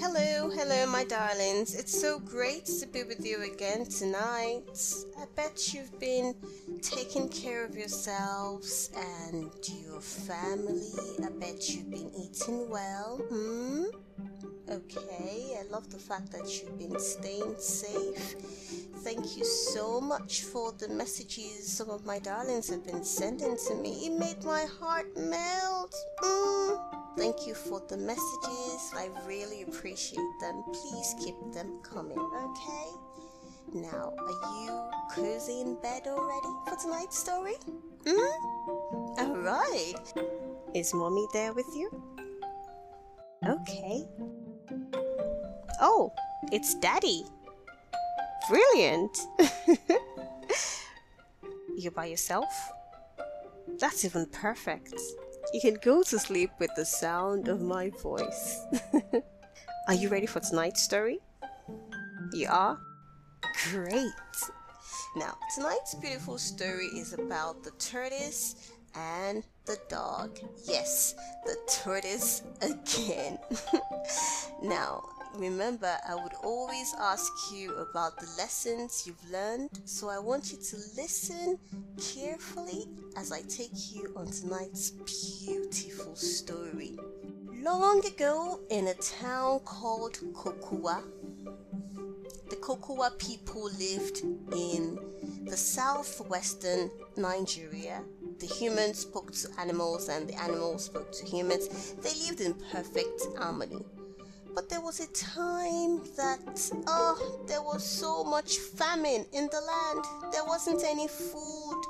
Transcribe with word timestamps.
Hello, 0.00 0.48
hello, 0.48 0.86
my 0.86 1.04
darlings. 1.04 1.74
It's 1.74 2.00
so 2.00 2.18
great 2.18 2.64
to 2.64 2.86
be 2.86 3.02
with 3.02 3.22
you 3.22 3.42
again 3.42 3.84
tonight. 3.84 4.64
I 5.20 5.26
bet 5.36 5.74
you've 5.74 6.00
been 6.00 6.34
taking 6.80 7.28
care 7.28 7.66
of 7.66 7.76
yourselves 7.76 8.88
and 8.96 9.52
your 9.84 10.00
family. 10.00 10.88
I 11.22 11.28
bet 11.38 11.68
you've 11.68 11.90
been 11.90 12.10
eating 12.18 12.70
well. 12.70 13.18
Hmm? 13.28 13.84
Okay, 14.70 15.58
I 15.60 15.70
love 15.70 15.90
the 15.90 15.98
fact 15.98 16.32
that 16.32 16.48
you've 16.48 16.78
been 16.78 16.98
staying 16.98 17.56
safe. 17.58 18.36
Thank 19.04 19.36
you 19.36 19.44
so 19.44 20.00
much 20.00 20.44
for 20.44 20.72
the 20.72 20.88
messages 20.88 21.70
some 21.70 21.90
of 21.90 22.06
my 22.06 22.20
darlings 22.20 22.70
have 22.70 22.86
been 22.86 23.04
sending 23.04 23.58
to 23.68 23.74
me. 23.74 24.06
It 24.06 24.18
made 24.18 24.42
my 24.44 24.64
heart 24.80 25.14
melt. 25.14 25.94
Mm. 26.22 26.59
Thank 27.16 27.46
you 27.46 27.54
for 27.54 27.80
the 27.88 27.96
messages. 27.96 28.92
I 28.94 29.08
really 29.26 29.62
appreciate 29.62 30.20
them. 30.40 30.62
Please 30.72 31.14
keep 31.22 31.34
them 31.52 31.80
coming, 31.82 32.18
okay? 32.18 32.88
Now, 33.72 34.12
are 34.18 34.64
you 34.64 34.90
cozy 35.12 35.60
in 35.60 35.76
bed 35.80 36.02
already 36.06 36.48
for 36.66 36.76
tonight's 36.76 37.18
story? 37.18 37.54
Hmm? 38.06 39.20
Alright. 39.20 40.12
Is 40.74 40.94
mommy 40.94 41.26
there 41.32 41.52
with 41.52 41.66
you? 41.74 41.90
Okay. 43.46 44.04
Oh, 45.80 46.12
it's 46.52 46.74
daddy. 46.76 47.24
Brilliant. 48.48 49.18
You're 51.76 51.92
by 51.92 52.06
yourself? 52.06 52.48
That's 53.78 54.04
even 54.04 54.26
perfect. 54.26 54.94
You 55.52 55.60
can 55.60 55.74
go 55.82 56.02
to 56.04 56.18
sleep 56.18 56.50
with 56.60 56.70
the 56.76 56.84
sound 56.84 57.48
of 57.48 57.60
my 57.60 57.90
voice. 58.02 58.64
are 59.88 59.94
you 59.94 60.08
ready 60.08 60.26
for 60.26 60.38
tonight's 60.40 60.82
story? 60.82 61.18
You 62.32 62.48
are? 62.48 62.78
Great! 63.70 64.12
Now, 65.16 65.36
tonight's 65.54 65.96
beautiful 65.96 66.38
story 66.38 66.86
is 66.86 67.14
about 67.14 67.64
the 67.64 67.72
tortoise 67.72 68.70
and 68.94 69.42
the 69.66 69.76
dog. 69.88 70.38
Yes, 70.64 71.16
the 71.44 71.56
tortoise 71.82 72.42
again. 72.62 73.38
now, 74.62 75.02
remember, 75.34 75.96
I 76.08 76.14
would 76.14 76.34
always 76.42 76.94
ask 76.98 77.32
you 77.52 77.74
about 77.76 78.18
the 78.18 78.26
lessons 78.38 79.04
you've 79.06 79.30
learned, 79.30 79.70
so 79.84 80.08
I 80.08 80.18
want 80.18 80.52
you 80.52 80.58
to 80.58 80.76
listen 80.96 81.58
carefully 82.00 82.86
as 83.16 83.32
I 83.32 83.42
take 83.42 83.94
you 83.94 84.12
on 84.16 84.26
tonight's 84.26 84.90
beautiful 84.90 86.16
story. 86.16 86.98
Long 87.62 88.04
ago, 88.06 88.60
in 88.70 88.88
a 88.88 88.94
town 88.94 89.60
called 89.60 90.18
Kokua, 90.32 91.02
the 92.48 92.56
Kokua 92.56 93.16
people 93.18 93.64
lived 93.78 94.22
in 94.52 94.98
the 95.44 95.56
southwestern 95.56 96.90
Nigeria 97.16 98.02
the 98.40 98.46
humans 98.46 99.00
spoke 99.00 99.32
to 99.32 99.48
animals 99.58 100.08
and 100.08 100.26
the 100.26 100.34
animals 100.40 100.86
spoke 100.86 101.12
to 101.12 101.26
humans. 101.26 101.94
They 102.00 102.14
lived 102.26 102.40
in 102.40 102.54
perfect 102.72 103.20
harmony. 103.36 103.84
But 104.60 104.68
there 104.68 104.82
was 104.82 105.00
a 105.00 105.06
time 105.06 106.02
that, 106.18 106.70
oh, 106.86 107.40
there 107.46 107.62
was 107.62 107.82
so 107.82 108.22
much 108.22 108.58
famine 108.58 109.24
in 109.32 109.48
the 109.50 109.58
land. 109.58 110.04
There 110.34 110.44
wasn't 110.44 110.84
any 110.84 111.08
food, 111.08 111.82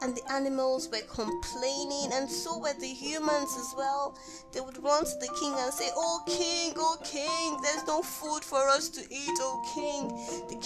and 0.00 0.16
the 0.16 0.22
animals 0.32 0.88
were 0.88 1.04
complaining, 1.12 2.14
and 2.14 2.26
so 2.26 2.56
were 2.56 2.72
the 2.80 2.86
humans 2.86 3.54
as 3.58 3.74
well. 3.76 4.16
They 4.52 4.62
would 4.62 4.82
run 4.82 5.04
to 5.04 5.16
the 5.20 5.28
king 5.38 5.52
and 5.58 5.70
say, 5.70 5.90
Oh, 5.94 6.22
king, 6.26 6.72
oh, 6.78 6.96
king, 7.04 7.58
there's 7.62 7.86
no 7.86 8.00
food 8.00 8.42
for 8.42 8.66
us 8.66 8.88
to 8.88 9.02
eat, 9.02 9.36
oh, 9.40 9.60
king. 9.74 10.08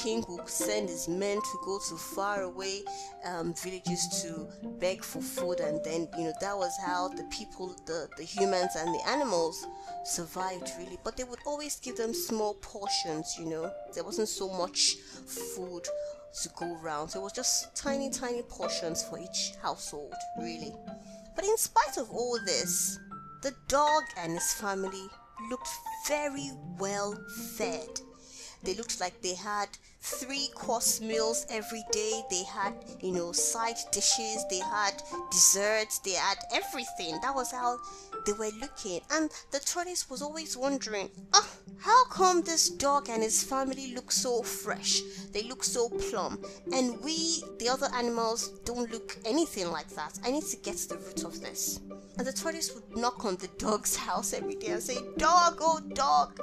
King 0.03 0.25
would 0.29 0.48
send 0.48 0.89
his 0.89 1.09
men 1.09 1.37
to 1.37 1.59
go 1.62 1.78
to 1.88 1.97
faraway 1.97 2.81
um, 3.25 3.53
villages 3.53 4.22
to 4.22 4.49
beg 4.78 5.05
for 5.05 5.21
food, 5.21 5.61
and 5.61 5.84
then, 5.84 6.09
you 6.16 6.25
know, 6.25 6.33
that 6.41 6.56
was 6.56 6.72
how 6.87 7.09
the 7.09 7.25
people, 7.25 7.77
the, 7.84 8.09
the 8.16 8.22
humans, 8.22 8.77
and 8.78 8.94
the 8.94 9.09
animals 9.09 9.66
survived 10.05 10.72
really. 10.78 10.99
But 11.05 11.19
they 11.19 11.25
would 11.25 11.41
always 11.47 11.78
give 11.81 11.99
them 11.99 12.15
small 12.15 12.55
portions, 12.55 13.37
you 13.38 13.44
know. 13.44 13.71
There 13.94 14.05
wasn't 14.05 14.28
so 14.28 14.49
much 14.49 14.97
food 15.27 15.87
to 16.43 16.49
go 16.56 16.78
around. 16.82 17.11
So 17.11 17.21
it 17.21 17.25
was 17.25 17.32
just 17.32 17.75
tiny, 17.77 18.09
tiny 18.09 18.43
portions 18.43 19.03
for 19.03 19.19
each 19.19 19.53
household, 19.61 20.15
really. 20.38 20.75
But 21.37 21.44
in 21.44 21.59
spite 21.59 21.99
of 21.99 22.11
all 22.11 22.38
this, 22.47 22.99
the 23.43 23.53
dog 23.69 24.05
and 24.17 24.32
his 24.32 24.55
family 24.55 25.06
looked 25.50 25.69
very 26.09 26.50
well 26.78 27.15
fed. 27.56 28.00
They 28.62 28.75
looked 28.75 29.00
like 29.00 29.21
they 29.22 29.34
had 29.34 29.69
three 30.00 30.48
course 30.54 31.00
meals 31.00 31.47
every 31.50 31.84
day. 31.93 32.22
They 32.31 32.44
had, 32.44 32.75
you 33.00 33.12
know, 33.12 33.32
side 33.32 33.76
dishes, 33.93 34.44
they 34.50 34.60
had 34.60 35.03
desserts, 35.31 35.98
they 36.00 36.12
had 36.12 36.38
everything. 36.53 37.19
That 37.22 37.34
was 37.34 37.53
how 37.53 37.78
they 38.26 38.32
were 38.32 38.50
looking. 38.60 39.00
And 39.10 39.31
the 39.50 39.60
tortoise 39.60 40.09
was 40.10 40.22
always 40.22 40.56
wondering, 40.56 41.10
oh, 41.32 41.49
how 41.78 42.04
come 42.06 42.43
this 42.43 42.69
dog 42.69 43.09
and 43.09 43.22
his 43.22 43.43
family 43.43 43.94
look 43.94 44.12
so 44.12 44.43
fresh? 44.43 45.00
They 45.32 45.43
look 45.44 45.65
so 45.65 45.88
plump. 45.88 46.44
And 46.72 47.00
we, 47.03 47.43
the 47.59 47.69
other 47.69 47.88
animals, 47.94 48.49
don't 48.65 48.91
look 48.93 49.16
anything 49.25 49.70
like 49.70 49.88
that. 49.91 50.19
I 50.25 50.31
need 50.31 50.44
to 50.44 50.56
get 50.59 50.76
to 50.76 50.88
the 50.91 50.99
root 50.99 51.25
of 51.25 51.41
this. 51.41 51.81
And 52.19 52.26
the 52.26 52.32
tortoise 52.32 52.75
would 52.75 52.97
knock 52.97 53.25
on 53.25 53.37
the 53.37 53.49
dog's 53.59 53.97
house 54.06 54.34
every 54.34 54.54
day 54.54 54.69
and 54.69 54.82
say, 54.82 54.99
Dog, 55.16 55.59
oh 55.60 55.81
dog, 55.94 56.41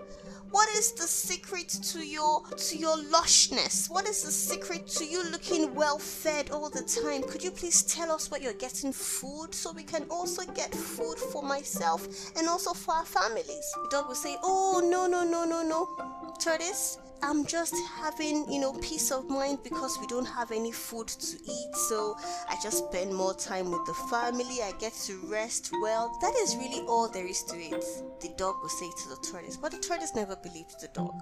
what 0.51 0.69
is 0.69 0.93
the 0.93 1.07
secret 1.07 1.69
to 1.69 1.99
your 1.99 2.43
to 2.45 2.77
your 2.77 2.97
lushness? 2.97 3.89
What 3.89 4.07
is 4.07 4.23
the 4.23 4.31
secret 4.31 4.87
to 4.87 5.05
you 5.05 5.23
looking 5.31 5.73
well 5.75 5.99
fed 5.99 6.51
all 6.51 6.69
the 6.69 6.83
time? 6.83 7.23
Could 7.23 7.43
you 7.43 7.51
please 7.51 7.83
tell 7.83 8.11
us 8.11 8.31
where 8.31 8.41
you're 8.41 8.53
getting 8.53 8.91
food 8.93 9.53
so 9.53 9.71
we 9.71 9.83
can 9.83 10.05
also 10.09 10.43
get 10.53 10.73
food 10.73 11.17
for 11.31 11.43
myself 11.43 12.07
and 12.37 12.47
also 12.47 12.73
for 12.73 12.93
our 12.95 13.05
families? 13.05 13.71
The 13.83 13.89
dog 13.91 14.07
will 14.07 14.15
say, 14.15 14.37
Oh 14.43 14.81
no 14.83 15.07
no 15.07 15.23
no 15.23 15.45
no 15.45 15.63
no. 15.63 16.33
Tortoise, 16.39 16.97
I'm 17.23 17.45
just 17.45 17.73
having, 17.99 18.51
you 18.51 18.59
know, 18.59 18.73
peace 18.73 19.11
of 19.11 19.29
mind 19.29 19.59
because 19.63 19.97
we 19.99 20.07
don't 20.07 20.25
have 20.25 20.51
any 20.51 20.71
food 20.71 21.07
to 21.07 21.37
eat. 21.37 21.75
So 21.89 22.15
I 22.49 22.55
just 22.61 22.85
spend 22.89 23.13
more 23.13 23.33
time 23.33 23.71
with 23.71 23.85
the 23.85 23.93
family. 24.09 24.61
I 24.61 24.73
get 24.79 24.93
to 25.05 25.19
rest 25.25 25.71
well. 25.81 26.17
That 26.21 26.33
is 26.35 26.55
really 26.57 26.85
all 26.87 27.09
there 27.09 27.25
is 27.25 27.43
to 27.43 27.55
it. 27.57 27.83
The 28.21 28.29
dog 28.37 28.55
will 28.61 28.69
say 28.69 28.89
to 29.03 29.09
the 29.09 29.27
tortoise, 29.31 29.57
but 29.57 29.71
the 29.71 29.79
tortoise 29.79 30.15
never 30.15 30.35
believed 30.35 30.79
the 30.79 30.89
dog. 30.89 31.13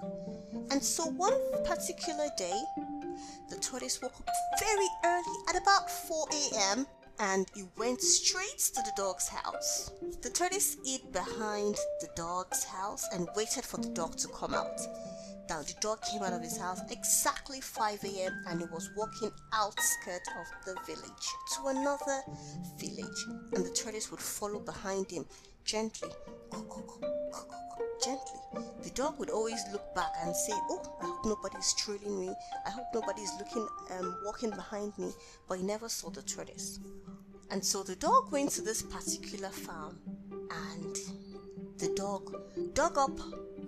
And 0.70 0.82
so 0.82 1.04
one 1.04 1.34
particular 1.64 2.28
day, 2.36 2.60
the 3.48 3.56
tortoise 3.56 4.00
woke 4.02 4.14
up 4.18 4.28
very 4.60 4.88
early 5.04 5.36
at 5.48 5.56
about 5.56 5.90
4 5.90 6.26
a.m. 6.32 6.86
and 7.18 7.46
he 7.54 7.64
went 7.78 8.02
straight 8.02 8.58
to 8.58 8.82
the 8.82 8.92
dog's 8.96 9.28
house. 9.28 9.90
The 10.22 10.30
tortoise 10.30 10.76
hid 10.84 11.12
behind 11.12 11.76
the 12.00 12.08
dog's 12.14 12.64
house 12.64 13.06
and 13.12 13.28
waited 13.34 13.64
for 13.64 13.78
the 13.78 13.88
dog 13.88 14.16
to 14.18 14.28
come 14.28 14.52
out. 14.52 14.80
Now 15.48 15.62
the 15.62 15.74
dog 15.80 16.02
came 16.02 16.22
out 16.22 16.32
of 16.32 16.42
his 16.42 16.56
house 16.58 16.80
exactly 16.90 17.60
5 17.60 18.04
a.m. 18.04 18.44
and 18.48 18.60
he 18.60 18.66
was 18.66 18.90
walking 18.96 19.30
outskirts 19.52 20.28
of 20.40 20.64
the 20.64 20.74
village 20.86 21.26
to 21.54 21.68
another 21.68 22.22
village, 22.78 23.24
and 23.52 23.64
the 23.64 23.70
tortoise 23.70 24.10
would 24.10 24.20
follow 24.20 24.58
behind 24.58 25.10
him 25.10 25.24
gently, 25.64 26.10
gently. 28.02 28.40
The 28.82 28.90
dog 28.90 29.18
would 29.18 29.30
always 29.30 29.62
look 29.72 29.94
back 29.94 30.12
and 30.20 30.34
say, 30.34 30.52
"Oh, 30.52 30.82
I 31.00 31.06
hope 31.06 31.24
nobody's 31.24 31.72
trailing 31.74 32.20
me. 32.20 32.34
I 32.64 32.70
hope 32.70 32.86
nobody's 32.92 33.32
looking, 33.38 33.68
um, 33.90 34.20
walking 34.24 34.50
behind 34.50 34.98
me." 34.98 35.14
But 35.48 35.58
he 35.58 35.64
never 35.64 35.88
saw 35.88 36.10
the 36.10 36.22
tortoise, 36.22 36.80
and 37.50 37.64
so 37.64 37.84
the 37.84 37.96
dog 37.96 38.32
went 38.32 38.50
to 38.52 38.62
this 38.62 38.82
particular 38.82 39.50
farm, 39.50 40.00
and 40.50 40.96
the 41.78 41.94
dog 41.94 42.74
dug 42.74 42.98
up 42.98 43.16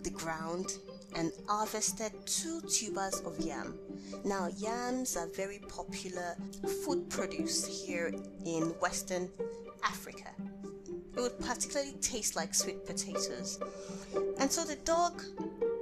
the 0.03 0.11
ground 0.11 0.79
and 1.17 1.33
harvested 1.49 2.13
two 2.27 2.61
tubers 2.63 3.21
of 3.21 3.39
yam. 3.41 3.79
Now, 4.25 4.49
yams 4.57 5.17
are 5.17 5.27
very 5.29 5.61
popular 5.69 6.37
food 6.85 7.09
produce 7.11 7.67
here 7.67 8.13
in 8.45 8.63
Western 8.81 9.31
Africa. 9.85 10.31
It 11.17 11.21
would 11.21 11.39
particularly 11.41 11.95
taste 12.01 12.37
like 12.37 12.55
sweet 12.55 12.87
potatoes. 12.87 13.59
And 14.39 14.51
so 14.51 14.65
the 14.65 14.77
dog 14.77 15.23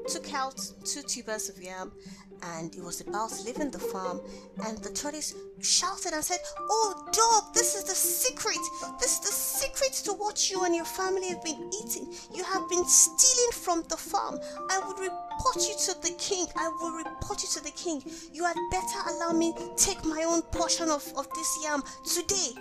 took 0.09 0.33
out 0.35 0.61
two 0.85 1.03
tubers 1.03 1.49
of 1.49 1.61
yam 1.63 1.93
and 2.55 2.75
he 2.75 2.81
was 2.81 3.01
about 3.01 3.33
in 3.47 3.71
the 3.71 3.79
farm. 3.79 4.21
And 4.65 4.79
the 4.79 4.91
tortoise 4.91 5.35
shouted 5.61 6.13
and 6.13 6.23
said 6.23 6.39
oh 6.59 7.09
dog 7.13 7.55
this 7.55 7.75
is 7.75 7.85
the 7.85 7.95
secret. 7.95 8.59
This 9.01 9.15
is 9.15 9.21
the 9.21 9.33
secret 9.33 9.93
to 10.05 10.13
what 10.13 10.51
you 10.51 10.65
and 10.65 10.75
your 10.75 10.85
family 10.85 11.29
have 11.29 11.43
been 11.43 11.71
eating. 11.83 12.13
You 12.35 12.45
have 12.45 12.69
been 12.69 12.85
stealing 12.85 13.53
from 13.53 13.85
the 13.89 13.97
farm. 13.97 14.39
I 14.71 14.79
will 14.79 14.95
report 14.95 15.57
you 15.57 15.75
to 15.87 16.03
the 16.03 16.15
king. 16.19 16.47
I 16.57 16.69
will 16.69 16.93
report 16.93 17.43
you 17.43 17.49
to 17.55 17.65
the 17.65 17.73
king. 17.73 18.03
You 18.33 18.45
had 18.45 18.57
better 18.71 19.11
allow 19.11 19.33
me 19.33 19.55
take 19.77 20.05
my 20.05 20.25
own 20.25 20.43
portion 20.43 20.91
of, 20.91 21.05
of 21.17 21.29
this 21.35 21.59
yam 21.65 21.83
today 22.05 22.55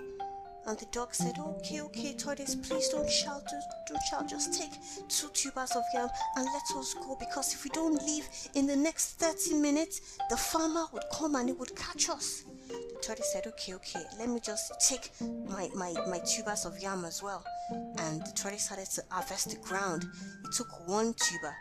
And 0.67 0.77
the 0.79 0.85
dog 0.91 1.13
said, 1.13 1.37
Okay, 1.37 1.81
okay, 1.81 2.13
tortoise, 2.13 2.55
please 2.55 2.89
don't 2.89 3.09
shout, 3.09 3.43
don't 3.87 4.01
shout, 4.09 4.27
just 4.27 4.59
take 4.59 4.71
two 5.07 5.29
tubers 5.33 5.71
of 5.75 5.83
yam 5.93 6.09
and 6.35 6.45
let 6.45 6.79
us 6.79 6.95
go 6.95 7.15
because 7.19 7.53
if 7.53 7.63
we 7.63 7.69
don't 7.69 8.01
leave 8.03 8.27
in 8.55 8.65
the 8.65 8.75
next 8.75 9.19
30 9.19 9.55
minutes, 9.55 10.17
the 10.29 10.37
farmer 10.37 10.85
would 10.91 11.03
come 11.13 11.35
and 11.35 11.49
he 11.49 11.53
would 11.53 11.75
catch 11.75 12.09
us. 12.09 12.45
The 12.67 12.99
tortoise 13.01 13.31
said, 13.31 13.45
Okay, 13.47 13.73
okay, 13.75 14.01
let 14.17 14.29
me 14.29 14.39
just 14.39 14.73
take 14.89 15.11
my, 15.47 15.69
my, 15.75 15.93
my 16.09 16.19
tubers 16.19 16.65
of 16.65 16.79
yam 16.79 17.05
as 17.05 17.21
well. 17.21 17.43
And 17.99 18.21
the 18.25 18.31
tortoise 18.35 18.65
started 18.65 18.87
to 18.95 19.03
harvest 19.11 19.51
the 19.51 19.57
ground. 19.57 20.05
He 20.41 20.49
took 20.57 20.87
one 20.87 21.13
tuber 21.13 21.55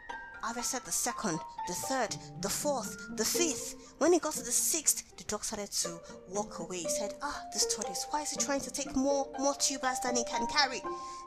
harvested 0.45 0.85
the 0.85 0.93
second, 0.93 1.41
the 1.67 1.73
third, 1.73 2.15
the 2.43 2.51
fourth, 2.51 3.17
the 3.17 3.25
fifth. 3.25 3.95
When 3.97 4.13
he 4.13 4.19
got 4.19 4.35
to 4.35 4.43
the 4.43 4.53
sixth, 4.53 5.17
the 5.17 5.25
dog 5.25 5.43
started 5.43 5.71
to 5.73 5.99
walk 6.29 6.59
away. 6.59 6.79
He 6.81 6.89
said, 6.89 7.15
Ah, 7.23 7.43
this 7.55 7.75
tortoise, 7.75 8.07
why 8.11 8.23
is 8.23 8.31
he 8.31 8.37
trying 8.37 8.61
to 8.61 8.71
take 8.71 8.95
more 8.95 9.27
more 9.39 9.55
tubers 9.55 10.01
than 10.01 10.17
he 10.17 10.25
can 10.25 10.47
carry? 10.49 10.83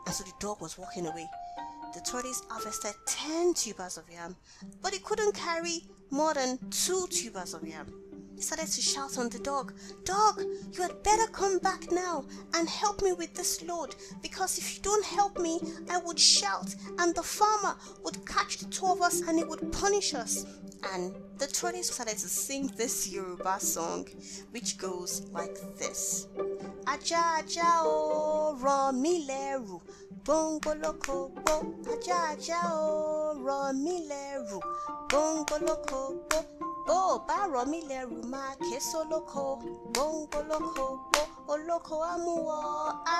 And 0.05 0.13
so 0.13 0.23
the 0.23 0.33
dog 0.39 0.61
was 0.61 0.77
walking 0.77 1.07
away. 1.07 1.27
The 1.95 2.01
tortoise 2.01 2.43
harvested 2.47 2.93
10 3.07 3.55
tubers 3.55 3.97
of 3.97 4.03
yam, 4.07 4.35
but 4.83 4.93
he 4.93 4.99
couldn't 4.99 5.33
carry 5.33 5.87
more 6.11 6.35
than 6.35 6.59
two 6.69 7.07
tubers 7.09 7.55
of 7.55 7.67
yam. 7.67 7.91
Started 8.39 8.67
to 8.67 8.81
shout 8.81 9.17
on 9.17 9.29
the 9.29 9.39
dog, 9.39 9.73
Dog, 10.05 10.41
you 10.71 10.81
had 10.81 11.01
better 11.03 11.25
come 11.31 11.57
back 11.57 11.91
now 11.91 12.23
and 12.53 12.69
help 12.69 13.01
me 13.01 13.11
with 13.11 13.33
this 13.33 13.63
load 13.63 13.95
because 14.21 14.57
if 14.59 14.75
you 14.75 14.81
don't 14.83 15.03
help 15.05 15.39
me, 15.39 15.59
I 15.89 15.97
would 15.97 16.19
shout 16.19 16.75
and 16.99 17.15
the 17.15 17.23
farmer 17.23 17.75
would 18.03 18.25
catch 18.27 18.59
the 18.59 18.65
two 18.65 18.85
of 18.85 19.01
us 19.01 19.21
and 19.21 19.37
he 19.39 19.43
would 19.43 19.71
punish 19.71 20.13
us. 20.13 20.45
And 20.93 21.15
the 21.39 21.47
tortoise 21.47 21.89
started 21.89 22.17
to 22.19 22.27
sing 22.27 22.67
this 22.77 23.09
Yoruba 23.09 23.59
song, 23.59 24.07
which 24.51 24.77
goes 24.77 25.25
like 25.31 25.57
this 25.77 26.27
Aja 26.85 27.39
aja 27.39 27.81
o 27.83 28.55
ràn 28.61 29.01
mí 29.01 29.25
lẹ́rù, 29.27 29.77
gbòǹgbòlókò 30.23 31.17
gbó. 31.35 31.55
Aja 31.93 32.17
aja 32.31 32.59
o 32.71 33.33
ràn 33.45 33.75
mí 33.83 33.95
lẹ́rù. 34.09 34.59
bó 36.87 36.95
o 37.13 37.17
bá 37.27 37.37
rọ̀ 37.53 37.63
mí 37.71 37.79
lẹ́rù 37.89 38.17
máa 38.33 38.51
ké 38.65 38.77
sólóko 38.89 39.43
gbóngbólóko 39.93 40.85
gbó 41.09 41.21
olóko 41.53 41.95
á 42.11 42.13
mú 42.25 42.33
wọ 42.47 42.57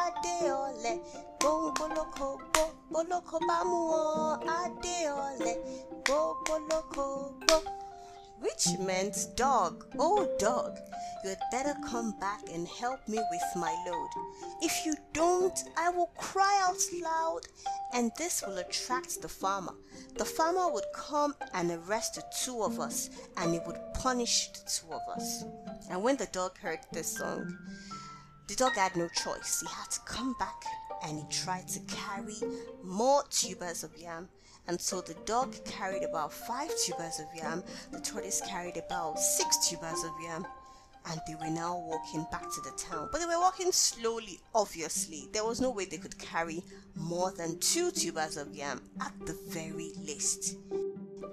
adé 0.02 0.36
ọ̀lẹ 0.66 0.94
gbóngbólóko 1.40 2.28
gbó 2.52 2.64
olóko 3.00 3.36
bá 3.48 3.58
mú 3.70 3.78
wọ 3.92 4.02
adé 4.62 4.96
ọ̀lẹ 5.26 5.54
gbógbólóko 6.06 7.06
gbó. 7.42 7.58
Which 8.40 8.68
meant 8.80 9.28
dog. 9.36 9.86
Oh, 9.98 10.30
dog, 10.40 10.78
you 11.24 11.30
had 11.30 11.40
better 11.52 11.76
come 11.88 12.18
back 12.20 12.42
and 12.54 12.68
help 12.68 13.08
me 13.08 13.18
with 13.18 13.44
my 13.56 13.76
load. 13.88 14.10
If 14.62 14.86
you 14.86 14.96
don't, 15.14 15.58
I 15.78 15.90
will 15.90 16.12
cry 16.18 16.62
out 16.68 16.82
loud, 17.02 17.42
and 17.94 18.12
this 18.18 18.44
will 18.46 18.58
attract 18.58 19.22
the 19.22 19.28
farmer. 19.28 19.74
The 20.18 20.26
farmer 20.26 20.72
would 20.72 20.86
come 20.94 21.36
and 21.54 21.72
arrest 21.72 22.16
the 22.16 22.24
two 22.44 22.62
of 22.64 22.80
us, 22.80 23.10
and 23.38 23.54
he 23.54 23.60
would 23.66 23.80
punish 23.94 24.50
the 24.52 24.70
two 24.70 24.94
of 24.94 25.02
us. 25.16 25.44
And 25.90 26.04
when 26.04 26.18
the 26.18 26.28
dog 26.28 26.58
heard 26.58 26.80
this 26.92 27.18
song, 27.18 27.58
the 28.48 28.56
dog 28.56 28.76
had 28.76 28.96
no 28.96 29.10
choice. 29.10 29.62
He 29.62 29.68
had 29.68 29.92
to 29.92 30.00
come 30.06 30.36
back 30.40 30.64
and 31.04 31.20
he 31.20 31.26
tried 31.30 31.68
to 31.68 31.80
carry 31.82 32.36
more 32.84 33.24
tubers 33.30 33.84
of 33.84 33.96
yam 33.98 34.30
and 34.68 34.80
so 34.80 35.02
the 35.02 35.16
dog 35.26 35.56
carried 35.66 36.04
about 36.04 36.34
five 36.34 36.70
tubers 36.84 37.20
of 37.20 37.28
yam, 37.36 37.64
the 37.92 38.00
tortoise 38.00 38.42
carried 38.48 38.78
about 38.78 39.20
six 39.20 39.70
tubers 39.70 40.04
of 40.04 40.12
yam, 40.24 40.46
and 41.10 41.22
they 41.26 41.36
were 41.36 41.50
now 41.50 41.78
walking 41.78 42.26
back 42.32 42.44
to 42.44 42.62
the 42.62 42.72
town. 42.78 43.08
But 43.12 43.20
they 43.20 43.26
were 43.26 43.40
walking 43.40 43.72
slowly, 43.72 44.40
obviously. 44.54 45.30
There 45.32 45.46
was 45.46 45.62
no 45.62 45.70
way 45.70 45.86
they 45.86 45.98
could 45.98 46.18
carry 46.20 46.64
more 46.96 47.32
than 47.32 47.60
two 47.60 47.92
tubers 47.92 48.36
of 48.36 48.54
yam 48.54 48.82
at 49.00 49.14
the 49.26 49.38
very 49.48 49.92
least. 50.06 50.58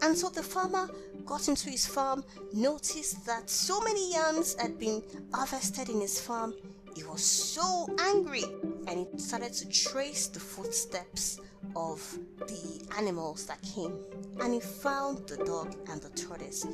And 0.02 0.16
so 0.16 0.28
the 0.28 0.42
farmer 0.42 0.88
got 1.24 1.48
into 1.48 1.70
his 1.70 1.86
farm, 1.86 2.24
noticed 2.52 3.24
that 3.26 3.48
so 3.48 3.80
many 3.80 4.12
yams 4.12 4.54
had 4.60 4.78
been 4.78 5.02
harvested 5.32 5.88
in 5.88 6.00
his 6.00 6.20
farm. 6.20 6.54
He 6.94 7.02
was 7.02 7.24
so 7.24 7.88
angry 7.98 8.44
and 8.86 9.06
he 9.06 9.18
started 9.18 9.52
to 9.54 9.68
trace 9.68 10.28
the 10.28 10.40
footsteps 10.40 11.40
of 11.74 12.00
the 12.38 12.86
animals 12.96 13.46
that 13.46 13.60
came 13.62 13.96
and 14.40 14.54
he 14.54 14.60
found 14.60 15.26
the 15.26 15.36
dog 15.44 15.74
and 15.90 16.00
the 16.00 16.10
tortoise. 16.10 16.66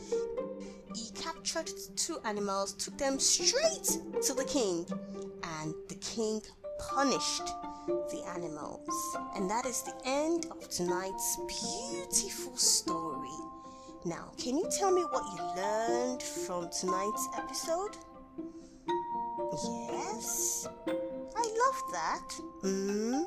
He 0.94 1.10
captured 1.12 1.70
two 1.96 2.18
animals, 2.24 2.72
took 2.74 2.98
them 2.98 3.18
straight 3.18 3.98
to 4.22 4.34
the 4.34 4.44
king, 4.44 4.86
and 5.60 5.74
the 5.88 5.94
king 5.96 6.42
punished 6.78 7.46
the 7.86 8.22
animals. 8.34 9.16
And 9.36 9.48
that 9.48 9.66
is 9.66 9.82
the 9.82 9.94
end 10.04 10.46
of 10.50 10.68
tonight's 10.68 11.38
beautiful 11.46 12.56
story. 12.56 13.28
Now, 14.04 14.32
can 14.36 14.56
you 14.56 14.68
tell 14.78 14.90
me 14.90 15.02
what 15.02 15.24
you 15.36 15.62
learned 15.62 16.22
from 16.22 16.70
tonight's 16.70 17.28
episode? 17.36 17.96
Yes, 19.52 20.68
I 20.86 21.42
love 21.42 21.82
that. 21.92 22.28
Mm. 22.62 23.24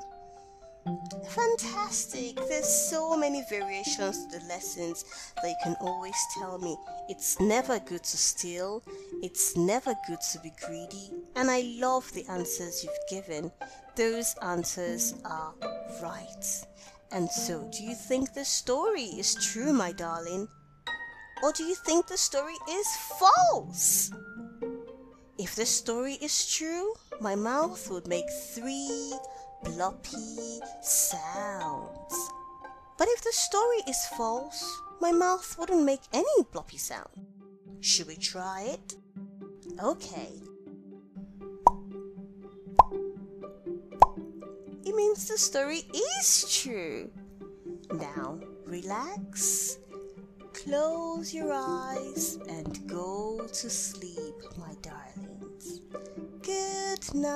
Fantastic! 1.29 2.35
There's 2.47 2.67
so 2.67 3.17
many 3.17 3.43
variations 3.49 4.25
to 4.25 4.39
the 4.39 4.45
lessons 4.45 5.05
that 5.35 5.49
you 5.49 5.55
can 5.63 5.75
always 5.81 6.15
tell 6.37 6.59
me. 6.59 6.77
It's 7.09 7.39
never 7.39 7.79
good 7.79 8.03
to 8.03 8.17
steal, 8.17 8.83
it's 9.21 9.55
never 9.55 9.93
good 10.07 10.21
to 10.31 10.39
be 10.39 10.51
greedy, 10.65 11.11
and 11.35 11.49
I 11.49 11.61
love 11.77 12.11
the 12.13 12.25
answers 12.27 12.83
you've 12.83 13.09
given. 13.09 13.51
Those 13.95 14.35
answers 14.41 15.15
are 15.25 15.53
right. 16.01 16.65
And 17.11 17.29
so, 17.29 17.69
do 17.71 17.83
you 17.83 17.95
think 17.95 18.33
the 18.33 18.45
story 18.45 19.03
is 19.03 19.35
true, 19.35 19.71
my 19.71 19.91
darling? 19.91 20.47
Or 21.43 21.51
do 21.51 21.63
you 21.63 21.75
think 21.75 22.07
the 22.07 22.17
story 22.17 22.55
is 22.69 22.87
false? 23.19 24.11
If 25.37 25.55
the 25.55 25.65
story 25.65 26.13
is 26.21 26.45
true, 26.55 26.93
my 27.19 27.33
mouth 27.35 27.89
would 27.89 28.07
make 28.07 28.29
three 28.53 29.13
bloppy 29.63 30.59
sounds. 30.83 32.31
But 32.99 33.07
if 33.09 33.23
the 33.23 33.31
story 33.31 33.81
is 33.87 33.97
false, 34.15 34.79
my 35.01 35.11
mouth 35.11 35.57
wouldn't 35.57 35.83
make 35.83 36.01
any 36.13 36.43
bloppy 36.53 36.79
sound. 36.79 37.09
Should 37.81 38.07
we 38.07 38.15
try 38.15 38.61
it? 38.77 38.95
Okay. 39.81 40.29
It 44.85 44.95
means 44.95 45.27
the 45.27 45.37
story 45.37 45.81
is 46.19 46.61
true. 46.61 47.09
Now, 47.91 48.39
relax, 48.65 49.79
close 50.53 51.33
your 51.33 51.51
eyes, 51.51 52.37
and 52.47 52.87
go 52.87 53.47
to 53.47 53.69
sleep, 53.69 54.35
my 54.57 54.73
darlings. 54.81 55.12
Night. 57.11 57.33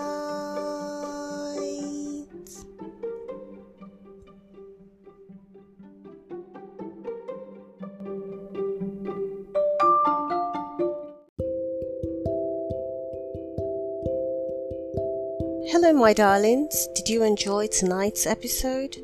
Hello, 15.70 15.92
my 15.94 16.14
darlings. 16.14 16.88
Did 16.96 17.10
you 17.10 17.24
enjoy 17.24 17.68
tonight's 17.68 18.26
episode? 18.26 18.96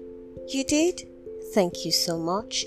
You 0.48 0.64
did? 0.64 1.04
Thank 1.54 1.84
you 1.84 1.92
so 1.92 2.18
much. 2.18 2.66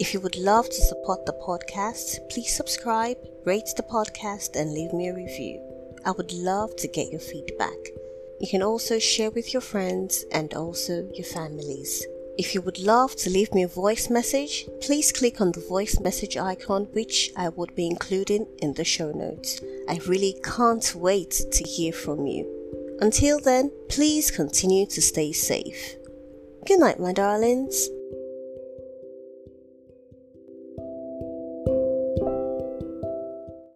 If 0.00 0.12
you 0.12 0.20
would 0.20 0.36
love 0.36 0.66
to 0.66 0.82
support 0.82 1.24
the 1.24 1.32
podcast, 1.32 2.28
please 2.28 2.54
subscribe, 2.54 3.18
rate 3.44 3.72
the 3.76 3.84
podcast, 3.84 4.56
and 4.56 4.72
leave 4.72 4.92
me 4.92 5.08
a 5.08 5.14
review. 5.14 5.65
I 6.06 6.12
would 6.12 6.32
love 6.32 6.76
to 6.76 6.88
get 6.88 7.10
your 7.10 7.20
feedback. 7.20 7.90
You 8.38 8.46
can 8.46 8.62
also 8.62 9.00
share 9.00 9.30
with 9.32 9.52
your 9.52 9.60
friends 9.60 10.24
and 10.30 10.54
also 10.54 11.10
your 11.12 11.24
families. 11.24 12.06
If 12.38 12.54
you 12.54 12.60
would 12.60 12.78
love 12.78 13.16
to 13.16 13.30
leave 13.30 13.52
me 13.52 13.64
a 13.64 13.68
voice 13.68 14.08
message, 14.08 14.68
please 14.80 15.10
click 15.10 15.40
on 15.40 15.50
the 15.50 15.66
voice 15.68 15.98
message 15.98 16.36
icon, 16.36 16.84
which 16.92 17.32
I 17.36 17.48
would 17.48 17.74
be 17.74 17.86
including 17.86 18.46
in 18.58 18.74
the 18.74 18.84
show 18.84 19.10
notes. 19.10 19.60
I 19.88 19.98
really 20.06 20.38
can't 20.44 20.94
wait 20.94 21.40
to 21.50 21.64
hear 21.64 21.92
from 21.92 22.26
you. 22.26 22.46
Until 23.00 23.40
then, 23.40 23.72
please 23.88 24.30
continue 24.30 24.86
to 24.86 25.02
stay 25.02 25.32
safe. 25.32 25.96
Good 26.66 26.78
night, 26.78 27.00
my 27.00 27.12
darlings. 27.12 27.88